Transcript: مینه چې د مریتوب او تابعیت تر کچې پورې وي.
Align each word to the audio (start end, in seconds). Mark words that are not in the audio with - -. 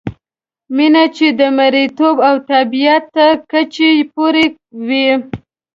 مینه 0.75 1.03
چې 1.15 1.27
د 1.39 1.41
مریتوب 1.57 2.15
او 2.27 2.35
تابعیت 2.49 3.03
تر 3.15 3.31
کچې 3.51 3.91
پورې 4.13 4.45
وي. 4.87 5.07